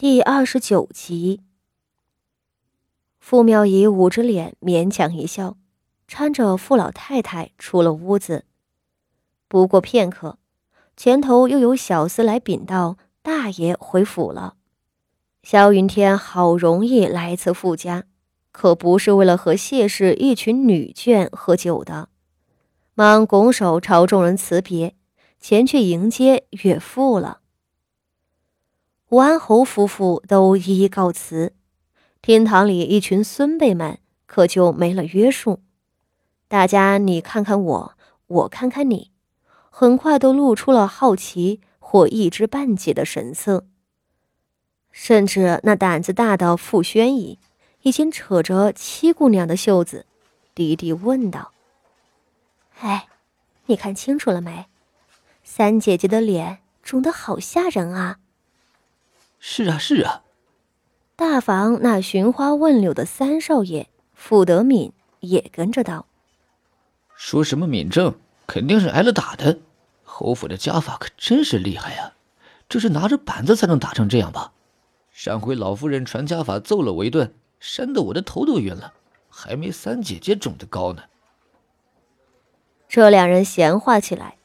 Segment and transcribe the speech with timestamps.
[0.00, 1.42] 第二十九集，
[3.18, 5.58] 傅妙仪捂着脸，勉强一笑，
[6.08, 8.46] 搀着傅老太太出了屋子。
[9.46, 10.38] 不过片刻，
[10.96, 14.54] 前头又有小厮来禀道：“大爷回府了。”
[15.44, 18.04] 萧云天好容易来一次傅家，
[18.52, 22.08] 可不是为了和谢氏一群女眷喝酒的，
[22.94, 24.96] 忙拱手朝众人辞别，
[25.38, 27.39] 前去迎接岳父了。
[29.10, 31.52] 吴安侯夫妇都一一告辞，
[32.22, 35.58] 厅堂里一群孙辈们可就没了约束，
[36.46, 37.94] 大家你看看我，
[38.28, 39.10] 我看看你，
[39.68, 43.66] 很快都露出了好奇或一知半解的神色。
[44.92, 47.40] 甚至那胆子大的傅宣仪，
[47.82, 50.06] 已经扯着七姑娘的袖子，
[50.54, 51.50] 低低问道
[52.78, 53.08] ：“哎，
[53.66, 54.66] 你看清楚了没？
[55.42, 58.18] 三姐姐的脸肿得好吓人啊！”
[59.40, 60.22] 是啊，是啊。
[61.16, 66.06] 大房那寻花问柳的三少爷傅德敏也跟着道
[67.16, 68.14] ：“说什么敏政，
[68.46, 69.58] 肯定是挨了打的。
[70.02, 72.12] 侯府的家法可真是厉害呀，
[72.68, 74.52] 这是拿着板子才能打成这样吧？
[75.10, 78.92] 上回老夫人传家法揍了我一顿，扇得我的头都晕了，
[79.28, 81.02] 还没三姐姐肿的高呢。”
[82.88, 84.36] 这两人闲话起来，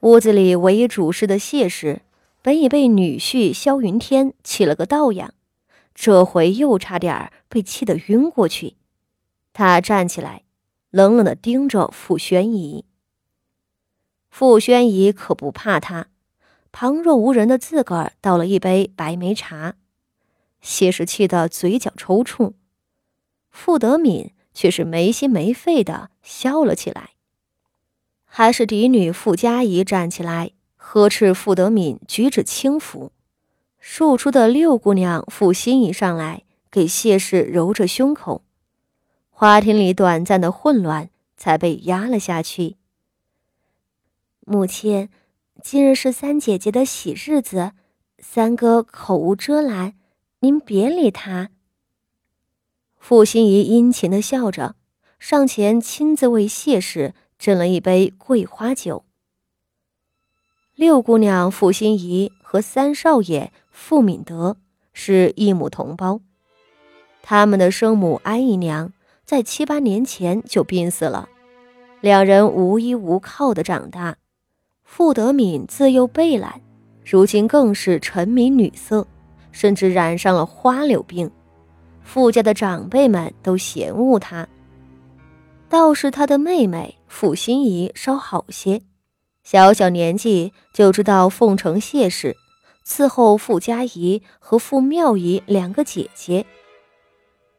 [0.00, 2.02] 屋子里唯一主事的谢氏。
[2.46, 5.34] 本已被女婿萧云天气了个倒仰，
[5.92, 8.76] 这回又差点被气得晕过去。
[9.52, 10.44] 他站起来，
[10.90, 12.84] 冷冷地盯着傅宣仪。
[14.30, 16.06] 傅宣仪可不怕他，
[16.70, 19.74] 旁若无人的自个儿倒了一杯白梅茶。
[20.60, 22.52] 谢氏气得嘴角抽搐，
[23.50, 27.10] 傅德敏却是没心没肺的笑了起来。
[28.24, 30.52] 还是嫡女傅佳怡站起来。
[30.88, 33.10] 呵斥傅德敏举止轻浮，
[33.80, 38.44] 庶出的六姑娘傅心怡上来给谢氏揉着胸口，
[39.28, 42.76] 花厅里短暂的混乱才被压了下去。
[44.42, 45.08] 母亲，
[45.60, 47.72] 今日是三姐姐的喜日子，
[48.20, 49.94] 三哥口无遮拦，
[50.38, 51.50] 您别理他。
[52.96, 54.76] 傅心怡殷勤的笑着，
[55.18, 59.05] 上前亲自为谢氏斟了一杯桂花酒。
[60.76, 64.58] 六姑娘傅心怡和三少爷傅敏德
[64.92, 66.20] 是一母同胞，
[67.22, 68.92] 他们的生母安姨娘
[69.24, 71.30] 在七八年前就病死了，
[72.02, 74.18] 两人无依无靠的长大。
[74.84, 76.60] 傅德敏自幼被懒，
[77.02, 79.06] 如今更是沉迷女色，
[79.52, 81.30] 甚至染上了花柳病。
[82.02, 84.46] 傅家的长辈们都嫌恶他，
[85.70, 88.82] 倒是他的妹妹傅心怡稍好些。
[89.46, 92.36] 小小年纪就知道奉承谢氏，
[92.84, 96.44] 伺候傅家仪和傅妙仪两个姐姐。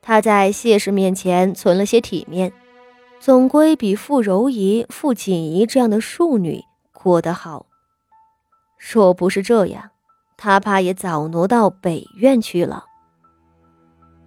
[0.01, 2.51] 她在谢氏面前存了些体面，
[3.21, 6.61] 总归比傅柔仪、傅锦仪这样的庶女
[6.91, 7.65] 过得好。
[8.77, 9.91] 若不是这样，
[10.35, 12.83] 她怕也早挪到北院去了。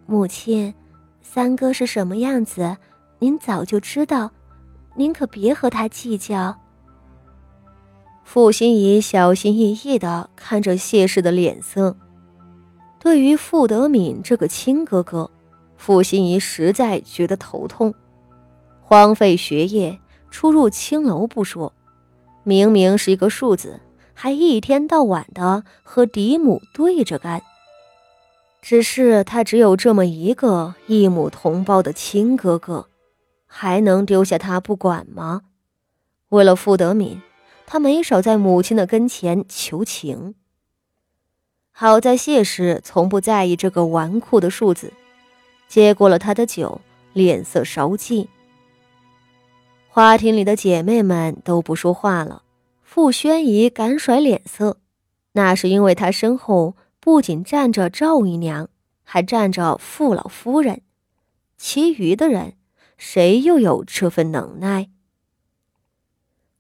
[0.06, 0.75] 母亲，
[1.20, 2.78] 三哥是什么样子，
[3.19, 4.31] 您早就知道，
[4.97, 6.59] 您可别和他计较。
[8.33, 11.97] 傅心怡小心翼翼地看着谢氏的脸色，
[13.01, 15.29] 对于傅德敏这个亲哥哥，
[15.77, 17.93] 傅心怡实在觉得头痛。
[18.81, 19.99] 荒废学业，
[20.31, 21.73] 出入青楼不说，
[22.45, 23.81] 明明是一个庶子，
[24.15, 27.43] 还一天到晚的和嫡母对着干。
[28.62, 32.87] 只是他只有这么一个异母同胞的亲哥哥，
[33.49, 35.41] 还能丢下他不管吗？
[36.29, 37.21] 为了傅德敏。
[37.72, 40.34] 他没少在母亲的跟前求情。
[41.70, 44.92] 好在谢氏从不在意这个纨绔的庶子，
[45.69, 46.81] 接过了他的酒，
[47.12, 48.26] 脸色稍霁。
[49.88, 52.42] 花厅里的姐妹们都不说话了。
[52.82, 54.78] 傅宣仪敢甩脸色，
[55.34, 58.69] 那是因为她身后不仅站着赵姨娘，
[59.05, 60.82] 还站着傅老夫人，
[61.56, 62.55] 其余的人
[62.99, 64.88] 谁又有这份能耐？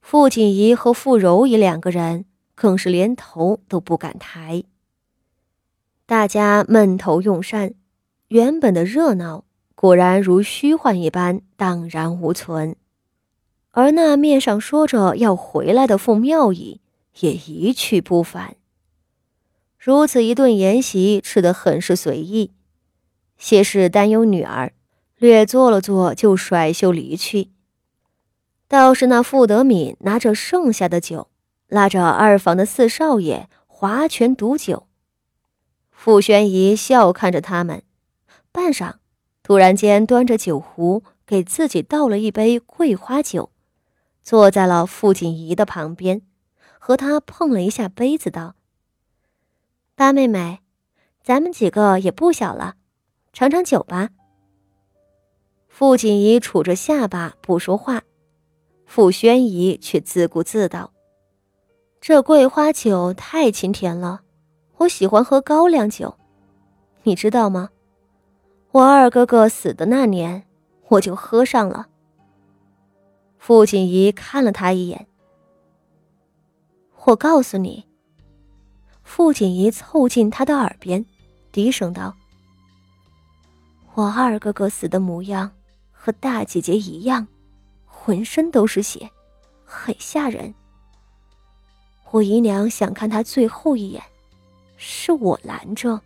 [0.00, 2.24] 傅锦仪和傅柔仪两个人
[2.54, 4.64] 更是连头都不敢抬。
[6.06, 7.74] 大家闷头用膳，
[8.28, 9.44] 原本的热闹
[9.74, 12.74] 果然如虚幻一般荡然无存，
[13.70, 16.80] 而那面上说着要回来的傅妙仪
[17.20, 18.56] 也一去不返。
[19.78, 22.52] 如此一顿筵席吃得很是随意，
[23.38, 24.72] 谢氏担忧女儿，
[25.16, 27.50] 略坐了坐就甩袖离去。
[28.70, 31.28] 倒是那傅德敏拿着剩下的酒，
[31.66, 34.86] 拉着二房的四少爷划拳赌酒。
[35.90, 37.82] 傅宣仪笑看着他们，
[38.52, 38.94] 半晌，
[39.42, 43.50] 突然间端着酒壶给自己倒了一杯桂花酒，
[44.22, 46.22] 坐在了傅锦仪的旁边，
[46.78, 48.54] 和他碰了一下杯子，道
[49.96, 50.60] ：“八妹妹，
[51.24, 52.76] 咱们几个也不小了，
[53.32, 54.10] 尝尝酒吧。”
[55.66, 58.02] 傅锦仪杵着下巴不说话，
[58.92, 60.90] 傅宣仪却自顾自道
[62.02, 64.22] ：“这桂花酒太清甜了。”
[64.78, 66.16] 我喜欢喝高粱酒，
[67.04, 67.70] 你知道吗？
[68.72, 70.44] 我二哥哥死的那年，
[70.88, 71.86] 我就喝上了。
[73.38, 75.06] 傅锦仪看了他一眼。
[77.04, 77.86] 我告诉你，
[79.04, 81.06] 傅锦仪凑近他的耳边，
[81.52, 82.16] 低声道
[83.94, 85.52] ：“我二哥哥死的模样
[85.92, 87.28] 和大姐姐一样，
[88.02, 89.10] 浑身都是血，
[89.62, 90.54] 很吓人。
[92.10, 94.02] 我姨娘想看他最后一眼。”
[94.82, 96.00] 是我拦着。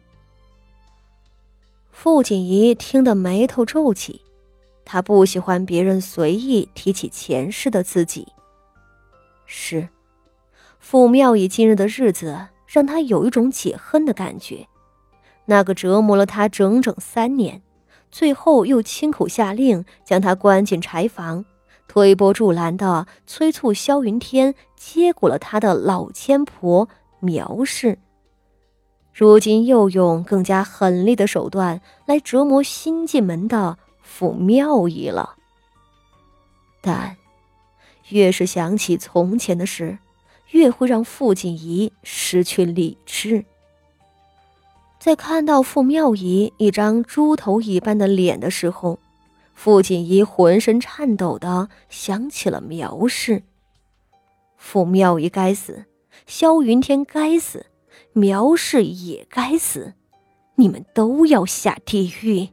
[1.92, 4.20] 傅锦仪听得眉头皱起，
[4.84, 8.26] 他不喜欢别人随意提起前世的自己。
[9.46, 9.88] 是，
[10.80, 14.66] 傅妙仪今日的日子让他有一种解恨的感觉。
[15.44, 17.62] 那个折磨了他整整三年，
[18.10, 21.44] 最后又亲口下令将他关进柴房，
[21.94, 26.88] 推波助澜的催促萧云天接过了他的老千婆
[27.20, 28.00] 苗氏。
[29.12, 35.36] 如今又用更加狠厉的手段来折磨新进门的傅妙仪了。
[36.82, 37.16] 但
[38.08, 39.98] 越是想起从前的事，
[40.50, 43.44] 越会让傅锦仪失去理智。
[44.98, 48.98] 在看到傅妙仪一张猪头一般的脸的时候，
[49.54, 53.42] 傅锦仪浑身颤抖的想起了苗氏。
[54.56, 55.86] 傅妙仪该死，
[56.26, 57.66] 萧云天该死。
[58.12, 59.94] 苗氏也该死，
[60.54, 62.48] 你们都要下地狱！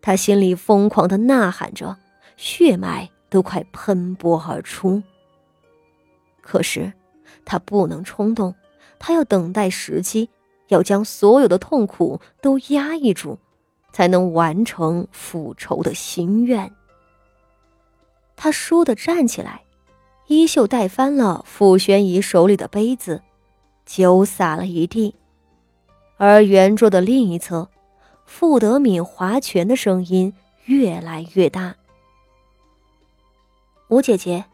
[0.00, 1.96] 他心里疯狂的呐喊着，
[2.36, 5.02] 血脉都快喷薄而出。
[6.40, 6.92] 可是
[7.44, 8.54] 他不能冲动，
[8.98, 10.30] 他要等待时机，
[10.68, 13.38] 要将所有的痛苦都压抑住，
[13.92, 16.70] 才能完成复仇的心愿。
[18.36, 19.62] 他倏地站起来，
[20.26, 23.22] 衣袖带翻了傅宣仪手里的杯子。
[23.86, 25.16] 酒洒了一地，
[26.16, 27.68] 而圆桌的另一侧，
[28.24, 30.32] 傅德敏划拳的声音
[30.66, 31.74] 越来越大。
[33.88, 34.44] 吴姐姐，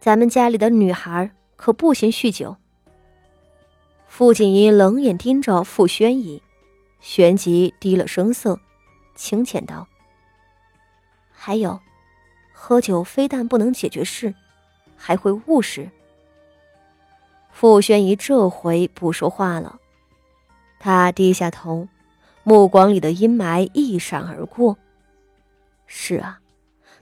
[0.00, 2.56] 咱们家里的女孩可不行酗酒。
[4.06, 6.42] 傅锦衣冷眼盯着傅宣仪，
[7.00, 8.58] 旋即低了声色，
[9.18, 9.88] 清浅道
[11.34, 11.80] ：“还有，
[12.52, 14.32] 喝酒非但不能解决事，
[14.96, 15.90] 还会误事。”
[17.50, 19.80] 傅宣仪这回不说话了，
[20.78, 21.88] 他低下头，
[22.44, 24.78] 目光里的阴霾一闪而过。
[25.88, 26.40] 是啊，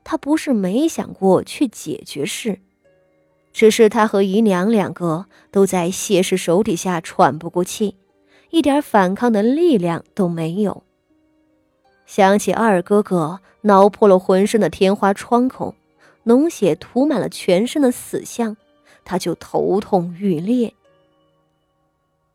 [0.02, 2.60] 他不是没想过去解决事，
[3.52, 7.98] 只是他和姨娘两个都在谢氏手底下喘不过气，
[8.48, 10.85] 一点反抗的力量都没有。
[12.06, 15.74] 想起二哥哥挠破了浑身的天花疮口，
[16.24, 18.56] 脓血涂满了全身的死相。
[19.04, 20.74] 他就头痛欲裂。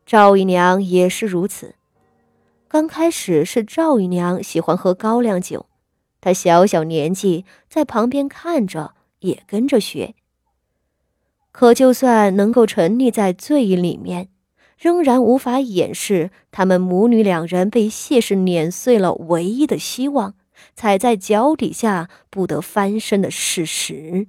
[0.05, 1.75] 赵姨娘也是如此。
[2.69, 5.65] 刚开始是赵姨娘喜欢喝高粱酒，
[6.21, 10.15] 她小小年纪在旁边看着，也跟着学。
[11.51, 14.29] 可就算能够沉溺在醉意里面，
[14.81, 20.33] 仍然无法掩饰他们母女两人被谢氏碾碎了唯一的希望，
[20.75, 24.27] 踩在脚底下不得翻身的事实。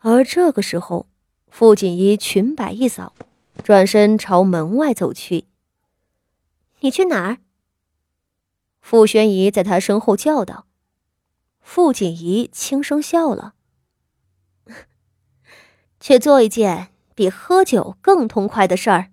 [0.00, 1.06] 而这个时候，
[1.50, 3.14] 傅锦衣裙摆一扫，
[3.64, 5.46] 转身朝门外走去。
[6.80, 7.38] “你去哪儿？”
[8.82, 10.66] 傅宣仪在他身后叫道。
[11.62, 13.54] 傅锦仪轻声笑了
[15.98, 16.88] ，“去做一件
[17.18, 19.06] 比喝酒更痛快的事儿。”